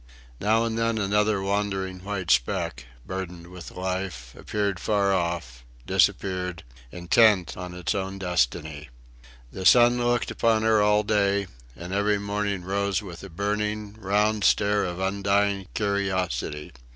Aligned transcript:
Now 0.39 0.63
and 0.65 0.79
then 0.79 0.97
another 0.97 1.43
wandering 1.43 1.99
white 2.03 2.31
speck, 2.31 2.87
burdened 3.05 3.45
with 3.49 3.69
life, 3.69 4.33
appeared 4.35 4.79
far 4.79 5.13
off 5.13 5.63
disappeared; 5.85 6.63
intent 6.91 7.55
on 7.55 7.75
its 7.75 7.93
own 7.93 8.17
destiny. 8.17 8.89
The 9.51 9.63
sun 9.63 9.99
looked 10.03 10.31
upon 10.31 10.63
her 10.63 10.81
all 10.81 11.03
day, 11.03 11.45
and 11.75 11.93
every 11.93 12.17
morning 12.17 12.63
rose 12.63 13.03
with 13.03 13.21
a 13.23 13.29
burning, 13.29 13.93
round 13.99 14.43
stare 14.43 14.85
of 14.85 14.99
undying 14.99 15.67
curiosity. 15.75 16.71